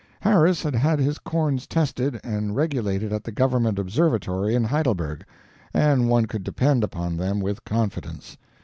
[0.21, 5.23] Harris had had his corns tested and regulated at the government observatory in Heidelberg,
[5.75, 8.35] and one could depend upon them with confidence.